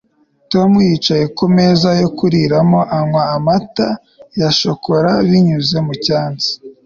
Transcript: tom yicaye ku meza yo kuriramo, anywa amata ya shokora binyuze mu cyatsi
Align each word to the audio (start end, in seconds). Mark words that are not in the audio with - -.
tom 0.51 0.71
yicaye 0.87 1.25
ku 1.37 1.45
meza 1.55 1.89
yo 2.01 2.07
kuriramo, 2.17 2.79
anywa 2.97 3.23
amata 3.35 3.87
ya 4.39 4.49
shokora 4.59 5.11
binyuze 5.27 5.77
mu 5.87 5.93
cyatsi 6.05 6.51